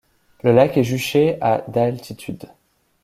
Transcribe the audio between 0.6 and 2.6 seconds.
est juché à d'altitude.